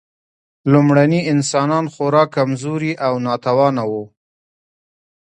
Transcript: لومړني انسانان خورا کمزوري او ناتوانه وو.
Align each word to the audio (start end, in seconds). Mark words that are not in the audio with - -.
لومړني 0.71 1.21
انسانان 1.33 1.85
خورا 1.93 2.23
کمزوري 2.35 2.93
او 3.05 3.13
ناتوانه 3.25 3.83
وو. 3.91 4.03